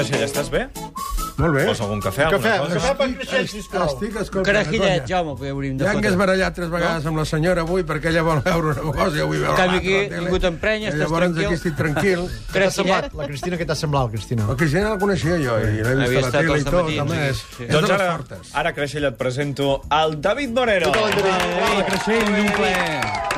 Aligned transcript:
Creixell, 0.00 0.22
estàs 0.24 0.46
bé? 0.48 0.62
Molt 1.40 1.54
bé. 1.56 1.64
Vols 1.66 1.80
algun 1.80 2.00
cafè? 2.04 2.26
Cafè, 2.30 2.50
alguna 2.58 2.74
cosa? 2.74 2.80
cafè 2.80 2.96
per 3.00 3.08
Creixell, 3.16 3.48
sisplau. 3.48 3.86
Estic 3.86 4.16
escoltant. 4.20 4.44
Carajillet. 4.50 5.06
Jaume, 5.08 5.34
que 5.40 5.48
hauríem 5.50 5.76
de 5.78 5.84
Ja 5.84 5.92
fotre. 5.92 6.06
hagués 6.06 6.18
barallat 6.20 6.54
tres 6.54 6.68
vegades 6.70 7.06
amb 7.06 7.16
la 7.16 7.24
senyora 7.24 7.62
avui 7.62 7.82
perquè 7.82 8.08
ella 8.12 8.22
vol 8.22 8.42
veure 8.44 8.74
una 8.82 8.92
cosa 9.04 9.16
i 9.16 9.20
avui 9.20 9.38
veu 9.38 9.50
En 9.50 9.56
canvi, 9.56 9.56
l'altra 9.56 9.64
a 9.64 9.66
la 9.66 9.78
aquí, 9.78 10.08
tele. 10.10 10.20
vingut 10.20 10.44
amb 10.44 10.60
prenya, 10.60 10.86
I 10.86 10.90
estàs 10.92 10.98
Llavors 11.00 11.20
tranquil. 11.24 11.44
aquí 11.46 11.54
estic 11.54 11.76
tranquil. 11.76 12.20
Carajillet? 12.52 13.12
La 13.14 13.26
Cristina, 13.26 13.56
què 13.56 13.66
t'ha 13.66 13.74
semblat, 13.74 14.10
Cristina? 14.10 14.46
La 14.48 14.56
Cristina 14.56 14.88
la 14.90 14.98
coneixia 14.98 15.36
jo 15.40 15.58
i 15.58 15.64
l'he 15.64 15.82
vist 15.82 15.88
Havia 15.90 16.18
a 16.18 16.20
la 16.20 16.26
estat 16.28 16.40
tele 16.42 16.58
i 16.60 16.64
tot. 16.64 16.72
dematins 16.72 17.00
Home, 17.00 17.16
aquí, 17.16 17.30
és, 17.30 17.36
sí. 17.56 17.64
és 17.64 17.70
Doncs 17.74 17.90
ara, 17.90 18.10
fortes. 18.16 18.50
ara, 18.54 18.72
Creixell, 18.74 19.04
et 19.04 19.16
presento 19.16 19.82
el 19.90 20.20
David 20.20 20.50
Moreno. 20.50 20.90
Hola, 20.90 21.84
Creixell, 21.86 22.28
un 22.28 22.52
ple. 22.52 22.74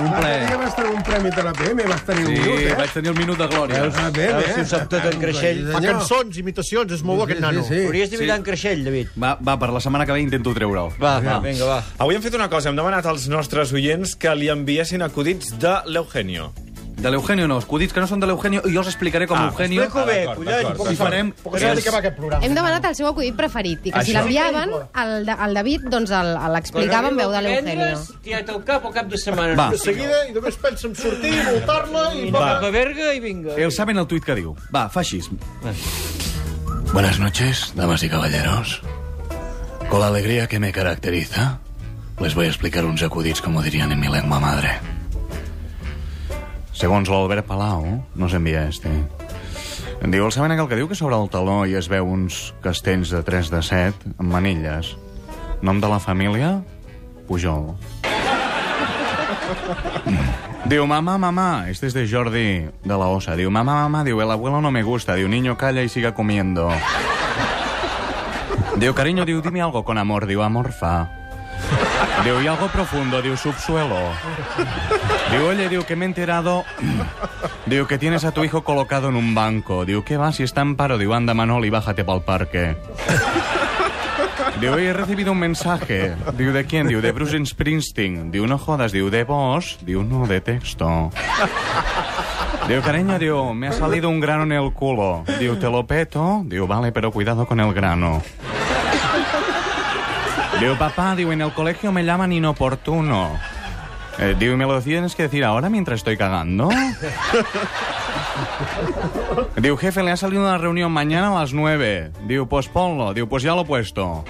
Un 0.02 0.08
L'altre 0.08 0.20
ple. 0.22 0.46
dia 0.46 0.56
vas 0.56 0.74
tenir 0.76 0.90
un 0.96 1.02
premi 1.02 1.30
de 1.30 1.42
la 1.42 1.52
PM, 1.52 1.82
vas 1.86 2.04
tenir 2.06 2.24
un 2.26 2.34
Sí, 2.34 2.40
minut, 2.42 2.60
eh? 2.60 2.74
vaig 2.78 2.92
tenir 2.92 3.08
el 3.12 3.16
minut 3.18 3.38
de 3.38 3.46
glòria. 3.46 3.82
Bé, 3.82 4.26
Veus 4.32 4.46
bé. 4.46 4.54
si 4.54 4.60
ho 4.60 4.64
sap 4.66 4.88
tot 4.88 5.04
en 5.04 5.18
Creixell? 5.20 5.66
Sí, 5.66 5.72
Fa 5.72 5.80
cançons, 5.80 6.38
imitacions, 6.38 6.92
és 6.92 7.02
molt 7.02 7.18
bo 7.18 7.24
aquest 7.24 7.38
Sí, 7.38 7.44
nano. 7.44 7.62
sí, 7.62 7.68
sí. 7.74 7.86
Hauries 7.92 8.10
de 8.10 8.18
mirar 8.18 8.36
Sí. 8.36 8.40
en 8.40 8.44
Creixell, 8.48 8.84
David. 8.88 9.08
Va, 9.20 9.36
va, 9.36 9.58
per 9.60 9.68
la 9.70 9.80
setmana 9.84 10.06
que 10.08 10.12
ve 10.16 10.20
intento 10.24 10.54
treure'l. 10.56 10.90
Va, 10.96 11.18
va, 11.20 11.38
vinga, 11.44 11.64
va. 11.68 11.78
Avui 12.00 12.16
hem 12.16 12.22
fet 12.24 12.34
una 12.40 12.48
cosa, 12.48 12.70
hem 12.72 12.76
demanat 12.80 13.04
als 13.06 13.28
nostres 13.28 13.72
oients 13.76 14.16
que 14.16 14.32
li 14.34 14.48
enviessin 14.48 15.02
acudits 15.04 15.52
de 15.60 15.76
l'Eugenio. 15.86 16.52
De 17.02 17.10
l'Eugenio 17.10 17.48
no, 17.50 17.56
acudits 17.58 17.90
que 17.92 17.98
no 17.98 18.06
són 18.06 18.20
de 18.22 18.28
l'Eugenio, 18.30 18.60
i 18.64 18.70
jo 18.70 18.78
els 18.78 18.86
explicaré 18.92 19.26
com 19.26 19.36
Ah, 19.36 19.48
Eugenio... 19.50 19.82
Explico 19.82 20.06
bé, 20.06 20.20
d'acord, 20.20 20.76
collons. 20.76 20.88
Si 20.92 20.96
farem... 21.00 21.32
Perquè 21.42 21.56
és 21.58 21.64
el 21.72 21.80
que 21.82 21.90
va 21.90 21.98
aquest 21.98 22.14
programa. 22.16 22.46
Hem 22.46 22.54
demanat 22.54 22.84
el 22.92 22.94
seu 22.94 23.08
acudit 23.10 23.34
preferit 23.34 23.88
i 23.88 23.90
que 23.90 24.04
si 24.06 24.12
Això. 24.12 24.20
l'enviaven, 24.22 24.70
el, 25.02 25.28
el 25.34 25.54
David 25.58 25.88
doncs 25.90 26.12
el- 26.14 26.30
l'explicava 26.54 27.10
en 27.10 27.18
veu 27.18 27.32
de 27.34 27.42
l'Eugenio. 27.42 27.90
Tirat 28.22 28.54
al 28.54 28.62
cap 28.70 28.86
o 28.86 28.92
cap 28.94 29.10
de 29.10 29.18
setmana. 29.18 29.56
Va. 29.58 29.70
De 29.74 29.78
seguida, 29.82 30.22
i 30.28 30.32
només 30.36 30.54
pensa 30.62 30.86
en 30.86 30.94
sortir, 30.94 31.34
voltar-la 31.50 32.14
i... 32.14 32.28
I 32.28 32.30
va. 32.30 32.58
a 32.60 32.70
verga 32.70 33.10
i 33.14 33.18
vinga. 33.20 33.56
Ells 33.58 33.74
saben 33.74 33.98
el 33.98 34.06
tuit 34.06 34.22
que 34.24 34.38
diu. 34.38 34.54
Va, 34.70 34.86
fa 34.88 35.00
així. 35.02 35.24
Buenas 36.92 37.18
noches, 37.18 37.72
damas 37.74 38.02
y 38.02 38.10
caballeros. 38.10 38.82
Con 39.88 40.00
la 40.00 40.08
alegría 40.08 40.46
que 40.46 40.60
me 40.60 40.72
caracteriza, 40.72 41.58
les 42.20 42.34
voy 42.34 42.44
a 42.44 42.48
explicar 42.48 42.84
uns 42.84 43.02
acudits 43.02 43.40
como 43.40 43.62
dirían 43.62 43.92
en 43.92 44.00
mi 44.00 44.08
lengua 44.08 44.38
madre. 44.38 44.76
Segons 46.76 47.08
l'Albert 47.08 47.46
Palau, 47.48 48.04
no 48.14 48.28
s'envia 48.28 48.68
este. 48.68 48.92
Em 50.04 50.12
diu, 50.12 50.28
el 50.28 50.36
saben 50.36 50.52
aquell 50.52 50.68
que 50.68 50.76
diu 50.76 50.88
que 50.90 50.98
sobre 50.98 51.16
el 51.16 51.32
taló 51.32 51.64
hi 51.64 51.80
es 51.80 51.88
veu 51.88 52.04
uns 52.04 52.52
castells 52.60 53.08
de 53.16 53.24
3 53.24 53.48
de 53.56 53.64
7 53.64 54.12
amb 54.18 54.28
manilles? 54.28 54.92
Nom 55.64 55.80
de 55.80 55.88
la 55.88 56.00
família? 56.02 56.60
Pujol. 57.24 57.72
Diu, 60.64 60.86
mamá, 60.86 61.18
mamá, 61.18 61.68
este 61.68 61.88
es 61.88 61.92
de 61.92 62.08
Jordi 62.08 62.70
de 62.84 62.94
la 62.96 63.08
Osa. 63.08 63.34
Diu, 63.34 63.50
mamá, 63.50 63.82
mamá, 63.82 64.04
diu, 64.04 64.20
el 64.22 64.30
abuelo 64.30 64.60
no 64.60 64.70
me 64.70 64.82
gusta. 64.82 65.16
Diu, 65.16 65.28
niño, 65.28 65.58
calla 65.58 65.82
y 65.82 65.88
siga 65.88 66.14
comiendo. 66.14 66.70
Diu, 68.76 68.94
cariño, 68.94 69.26
diu, 69.26 69.42
dime 69.42 69.60
algo 69.60 69.84
con 69.84 69.98
amor. 69.98 70.26
Diu, 70.26 70.42
amor 70.42 70.72
fa. 70.72 71.10
Diu, 72.24 72.40
y 72.40 72.46
algo 72.46 72.68
profundo. 72.68 73.20
Diu, 73.20 73.36
subsuelo. 73.36 73.98
Diu, 75.30 75.46
oye, 75.46 75.68
diu, 75.68 75.84
que 75.84 75.96
me 75.96 76.04
he 76.04 76.08
enterado. 76.08 76.64
Diu, 77.66 77.86
que 77.86 77.98
tienes 77.98 78.24
a 78.24 78.32
tu 78.32 78.44
hijo 78.44 78.64
colocado 78.64 79.08
en 79.08 79.16
un 79.16 79.34
banco. 79.34 79.84
Diu, 79.84 80.04
¿qué 80.04 80.16
va? 80.16 80.32
Si 80.32 80.42
está 80.42 80.62
en 80.62 80.76
paro. 80.76 80.96
Diu, 80.96 81.12
anda, 81.12 81.34
Manoli, 81.34 81.70
bájate 81.70 82.04
pa'l 82.04 82.22
parque. 82.22 82.76
Diu, 84.60 84.78
he 84.78 84.92
recibido 84.92 85.32
un 85.32 85.38
mensaje. 85.38 86.14
Diu, 86.36 86.52
¿de 86.52 86.64
quién? 86.64 86.86
Diu, 86.86 87.00
de 87.00 87.12
Bruce 87.12 87.38
Springsteen. 87.44 88.30
Diu, 88.30 88.46
no 88.46 88.58
jodas. 88.58 88.92
Diu, 88.92 89.10
de 89.10 89.24
voz. 89.24 89.78
Diu, 89.82 90.02
no, 90.04 90.26
de 90.26 90.40
texto. 90.40 91.10
Diu, 92.68 92.80
cariño, 92.82 93.18
diu, 93.18 93.54
me 93.54 93.68
ha 93.68 93.72
salido 93.72 94.08
un 94.08 94.20
grano 94.20 94.44
en 94.44 94.52
el 94.52 94.72
culo. 94.72 95.24
Diu, 95.38 95.56
te 95.56 95.68
lo 95.68 95.84
peto. 95.86 96.42
Diu, 96.44 96.66
vale, 96.66 96.92
pero 96.92 97.10
cuidado 97.10 97.46
con 97.46 97.58
el 97.58 97.74
grano. 97.74 98.22
Diu, 100.60 100.76
papá, 100.76 101.16
diu, 101.16 101.32
en 101.32 101.40
el 101.40 101.52
colegio 101.52 101.90
me 101.90 102.04
llaman 102.04 102.32
inoportuno. 102.32 103.36
Eh, 104.18 104.36
diu, 104.38 104.56
¿me 104.56 104.66
lo 104.66 104.80
tienes 104.80 105.14
que 105.16 105.24
decir 105.24 105.44
ahora 105.44 105.68
mientras 105.70 106.00
estoy 106.00 106.16
cagando? 106.16 106.68
Diu, 109.56 109.76
jefe, 109.76 110.02
le 110.02 110.10
ha 110.10 110.16
salido 110.16 110.42
una 110.42 110.58
reunión 110.58 110.92
mañana 110.92 111.28
a 111.28 111.40
las 111.40 111.52
9. 111.52 112.12
Diu, 112.26 112.48
pues 112.48 112.68
ponlo. 112.68 113.14
Diu, 113.14 113.28
pues 113.28 113.42
ya 113.42 113.54
lo 113.54 113.62
he 113.62 113.64
puesto. 113.64 114.24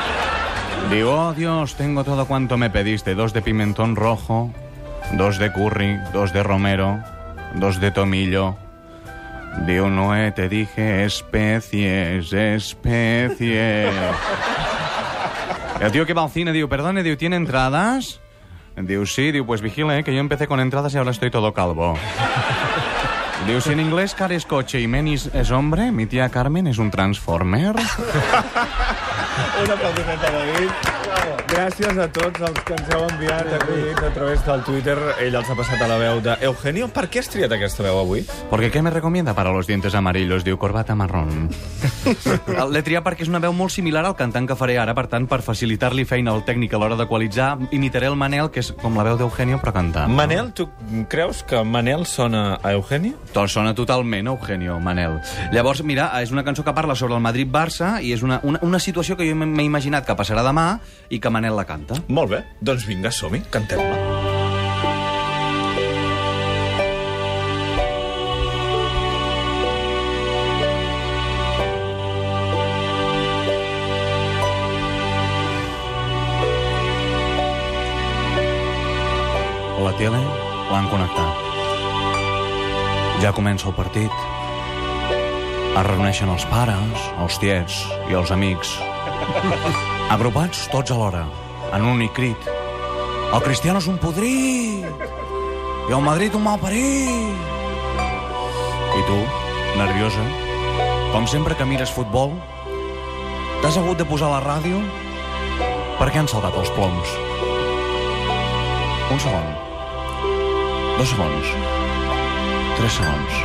Diu, 0.90 1.08
oh 1.08 1.32
Dios, 1.32 1.74
tengo 1.74 2.04
todo 2.04 2.26
cuanto 2.26 2.56
me 2.56 2.70
pediste. 2.70 3.14
Dos 3.14 3.32
de 3.32 3.42
pimentón 3.42 3.96
rojo, 3.96 4.50
dos 5.12 5.38
de 5.38 5.52
curry, 5.52 5.98
dos 6.12 6.32
de 6.32 6.42
romero, 6.42 7.02
dos 7.54 7.80
de 7.80 7.90
tomillo. 7.90 8.56
Diu, 9.66 9.88
Noé, 9.88 10.32
te 10.32 10.48
dije 10.48 11.04
especies, 11.04 12.32
especies. 12.32 13.94
El 15.80 15.92
tío 15.92 16.06
que 16.06 16.14
va 16.14 16.22
al 16.22 16.30
cine, 16.30 16.52
diu, 16.52 16.68
perdone, 16.68 17.02
diu, 17.02 17.16
¿tiene 17.16 17.36
entradas? 17.36 18.20
Diu, 18.76 19.06
sí, 19.06 19.32
diu, 19.32 19.46
pues 19.46 19.60
vigile, 19.60 20.02
que 20.04 20.14
yo 20.14 20.20
empecé 20.20 20.46
con 20.46 20.60
entradas 20.60 20.94
y 20.94 20.98
ahora 20.98 21.10
estoy 21.10 21.30
todo 21.30 21.52
calvo. 21.52 21.96
Diu, 23.46 23.60
si 23.60 23.72
en 23.74 23.80
inglés 23.80 24.14
car 24.14 24.32
es 24.32 24.46
coche 24.46 24.80
y 24.80 24.86
menis 24.88 25.28
es 25.34 25.50
hombre, 25.50 25.92
mi 25.92 26.06
tía 26.06 26.30
Carmen 26.30 26.66
es 26.66 26.78
un 26.78 26.90
transformer. 26.90 27.74
Un 29.62 29.70
aplaudiment 29.70 30.20
a 30.20 30.30
David. 30.30 30.93
Gràcies 31.54 31.98
a 32.02 32.06
tots 32.10 32.42
els 32.42 32.56
que 32.66 32.74
ens 32.74 32.88
heu 32.90 33.04
enviat 33.06 33.46
acudits 33.56 34.02
a 34.02 34.10
través 34.14 34.40
del 34.46 34.62
Twitter. 34.66 34.94
Ell 35.22 35.36
els 35.38 35.50
ha 35.50 35.54
passat 35.54 35.82
a 35.84 35.86
la 35.86 35.98
veu 36.00 36.18
de 36.24 36.34
Eugenio. 36.48 36.88
Per 36.90 37.04
què 37.12 37.20
has 37.22 37.28
triat 37.30 37.52
aquesta 37.54 37.84
veu 37.86 38.00
avui? 38.00 38.24
Porque 38.50 38.70
¿qué 38.70 38.82
me 38.82 38.90
recomienda 38.90 39.34
para 39.34 39.52
los 39.52 39.66
dientes 39.66 39.94
amarillos? 39.94 40.42
Diu, 40.44 40.58
corbata 40.58 40.96
marrón. 40.98 41.50
L'he 42.74 42.82
triat 42.82 43.04
perquè 43.06 43.22
és 43.22 43.30
una 43.30 43.38
veu 43.38 43.54
molt 43.54 43.70
similar 43.70 44.02
al 44.04 44.16
cantant 44.18 44.48
que 44.50 44.56
faré 44.58 44.80
ara, 44.82 44.96
per 44.98 45.06
tant, 45.12 45.28
per 45.30 45.42
facilitar-li 45.46 46.04
feina 46.04 46.34
al 46.34 46.42
tècnic 46.44 46.74
a 46.74 46.80
l'hora 46.82 46.98
d'equalitzar, 46.98 47.52
imitaré 47.76 48.10
el 48.10 48.18
Manel, 48.18 48.50
que 48.50 48.64
és 48.64 48.72
com 48.80 48.98
la 48.98 49.06
veu 49.06 49.20
d'Eugenio, 49.20 49.60
però 49.62 49.76
cantant. 49.78 50.10
Manel, 50.10 50.50
tu 50.58 50.68
creus 51.08 51.44
que 51.46 51.62
Manel 51.62 52.04
sona 52.10 52.58
a 52.62 52.74
Eugenio? 52.74 53.14
Tot 53.32 53.52
sona 53.52 53.76
totalment 53.78 54.32
Eugenio, 54.34 54.80
Manel. 54.82 55.20
Llavors, 55.54 55.84
mira, 55.86 56.10
és 56.20 56.34
una 56.34 56.44
cançó 56.44 56.66
que 56.66 56.74
parla 56.74 56.98
sobre 56.98 57.14
el 57.14 57.22
Madrid-Barça 57.22 58.00
i 58.02 58.12
és 58.16 58.26
una, 58.26 58.40
una, 58.42 58.58
una 58.66 58.82
situació 58.82 59.16
que 59.16 59.28
jo 59.28 59.38
m'he 59.38 59.68
imaginat 59.68 60.04
que 60.08 60.18
passarà 60.18 60.42
demà 60.42 60.80
i 61.10 61.20
que 61.20 61.30
Manel 61.30 61.56
la 61.56 61.66
canta. 61.68 62.00
Molt 62.08 62.30
bé, 62.34 62.44
doncs 62.60 62.86
vinga, 62.88 63.12
som-hi, 63.12 63.42
cantem-la. 63.50 64.22
La 79.84 79.92
tele 79.98 80.20
l'han 80.70 80.86
connectat. 80.88 81.42
Ja 83.20 83.34
comença 83.36 83.68
el 83.68 83.74
partit. 83.76 84.22
Es 85.74 85.86
reuneixen 85.88 86.32
els 86.32 86.46
pares, 86.48 87.08
els 87.20 87.36
tiets 87.42 87.82
i 88.08 88.16
els 88.16 88.32
amics. 88.32 88.78
Agrupats 90.12 90.66
tots 90.68 90.92
alhora, 90.92 91.24
en 91.72 91.82
un 91.82 91.94
únic 91.96 92.12
crit. 92.12 92.48
El 93.32 93.42
Cristiano 93.42 93.80
és 93.80 93.88
un 93.88 93.96
podrit! 93.98 94.84
I 95.88 95.94
el 95.96 96.04
Madrid 96.04 96.36
un 96.36 96.44
malparit! 96.44 97.52
I 98.94 99.02
tu, 99.08 99.16
nerviosa, 99.80 100.24
com 101.14 101.26
sempre 101.30 101.56
que 101.56 101.66
mires 101.66 101.92
futbol, 101.94 102.36
t'has 103.62 103.78
hagut 103.80 103.98
de 103.98 104.06
posar 104.06 104.28
la 104.34 104.42
ràdio 104.44 104.82
perquè 105.98 106.20
han 106.20 106.28
saltat 106.30 106.56
els 106.60 106.72
ploms. 106.76 107.16
Un 109.14 109.20
segon. 109.24 109.48
Dos 110.98 111.10
segons. 111.14 111.54
Tres 112.76 112.98
segons. 113.00 113.40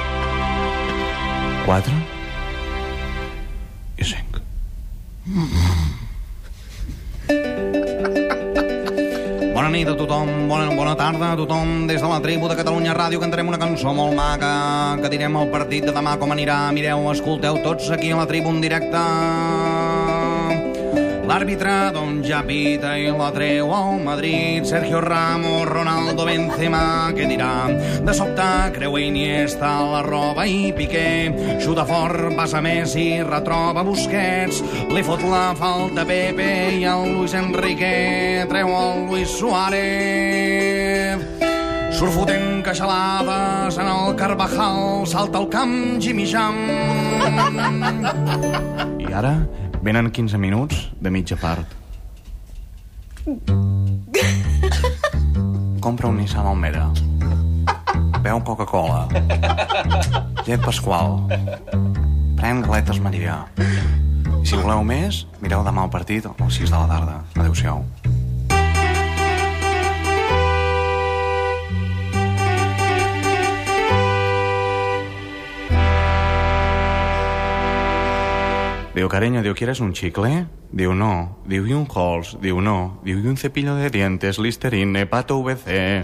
Quatre. 1.65 1.95
I 3.99 4.11
cinc. 4.11 4.43
Bona 9.59 9.73
nit 9.75 9.89
a 9.91 9.93
tothom, 9.99 10.29
bona, 10.47 10.69
bona 10.71 10.93
tarda 10.95 11.33
a 11.33 11.35
tothom. 11.35 11.83
Des 11.83 11.99
de 11.99 12.07
la 12.07 12.21
tribu 12.23 12.47
de 12.47 12.55
Catalunya 12.55 12.93
Ràdio 12.95 13.19
cantarem 13.19 13.49
una 13.51 13.59
cançó 13.59 13.91
molt 13.91 14.15
maca 14.15 14.53
que 15.01 15.11
direm 15.11 15.35
el 15.35 15.51
partit 15.51 15.83
de 15.83 15.91
demà 15.91 16.15
com 16.21 16.31
anirà. 16.31 16.61
Mireu, 16.71 17.09
escolteu 17.11 17.59
tots 17.67 17.91
aquí 17.91 18.15
a 18.15 18.23
la 18.23 18.29
tribu 18.29 18.55
en 18.55 18.63
directe. 18.63 19.03
L'àrbitre, 21.39 21.93
doncs, 21.95 22.25
ja 22.27 22.41
pita 22.43 22.97
i 22.99 23.05
la 23.15 23.29
treu 23.31 23.69
al 23.71 24.01
Madrid. 24.03 24.65
Sergio 24.67 24.99
Ramos, 24.99 25.61
Ronaldo, 25.69 26.25
Benzema, 26.27 27.13
què 27.15 27.23
dirà? 27.29 27.71
De 28.03 28.11
sobte 28.11 28.47
creu 28.75 28.97
Iniesta 28.99 29.69
la 29.87 30.01
roba 30.03 30.43
i 30.43 30.73
Piqué. 30.75 31.31
Xuta 31.63 31.85
fort, 31.87 32.35
passa 32.35 32.59
Messi, 32.59 33.23
retroba 33.23 33.85
Busquets. 33.87 34.59
Li 34.91 34.99
fot 35.07 35.23
la 35.31 35.55
falta 35.55 36.03
Pepe 36.09 36.75
i 36.75 36.83
el 36.83 37.07
Luis 37.13 37.31
Enrique 37.39 38.43
treu 38.51 38.67
el 38.75 39.07
Luis 39.07 39.31
Suárez. 39.39 41.23
Surt 41.95 42.17
fotent 42.17 42.59
queixalades 42.67 43.79
en 43.79 43.87
el 43.87 44.11
Carvajal, 44.19 45.07
salta 45.07 45.39
al 45.39 45.47
camp 45.47 46.03
Jimmy 46.03 46.27
Jam. 46.27 46.59
I 48.99 49.15
ara 49.23 49.37
venen 49.81 50.11
15 50.11 50.37
minuts 50.37 50.89
de 50.99 51.09
mitja 51.09 51.35
part. 51.37 51.67
Compra 55.79 56.07
un 56.07 56.17
Nissan 56.17 56.45
Almera. 56.45 56.89
Beu 58.21 58.43
Coca-Cola. 58.43 59.07
Llet 60.45 60.61
Pasqual. 60.65 61.19
Pren 62.35 62.61
galetes 62.61 62.99
Maria. 62.99 63.45
I 64.39 64.45
si 64.47 64.59
voleu 64.59 64.83
més, 64.87 65.25
mireu 65.43 65.63
demà 65.63 65.87
el 65.87 65.93
partit 65.93 66.27
a 66.27 66.35
les 66.39 66.59
6 66.61 66.71
de 66.71 66.77
la 66.77 66.87
tarda. 66.87 67.17
Adéu-siau. 67.39 67.83
Diu, 78.99 79.07
cariño, 79.07 79.39
diu, 79.39 79.55
¿quieres 79.55 79.79
un 79.79 79.93
chicle? 79.93 80.49
Diu, 80.75 80.91
no. 80.91 81.39
Diu, 81.47 81.63
¿y 81.65 81.71
un 81.71 81.87
Halls? 81.87 82.35
Diu, 82.41 82.59
no. 82.59 82.99
Diu, 83.01 83.23
¿y 83.23 83.27
un 83.27 83.37
cepillo 83.37 83.75
de 83.75 83.89
dientes? 83.89 84.37
Listerine, 84.37 85.05
pato 85.07 85.41
VC. 85.41 86.03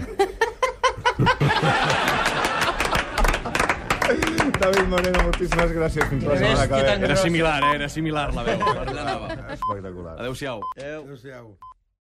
David 4.56 4.88
Moreno, 4.88 5.22
moltíssimes 5.28 5.76
gràcies. 5.76 6.08
Fins 6.08 6.24
la 6.24 6.38
setmana 6.40 6.64
que 6.72 6.80
ve. 6.80 7.04
Era 7.04 7.16
similar, 7.16 7.64
eh? 7.64 7.74
Era 7.74 7.88
similar 7.90 8.32
la 8.32 8.42
veu. 8.48 8.64
Espectacular. 9.58 10.16
Adéu-siau. 10.16 10.64
Adéu-siau. 10.80 11.52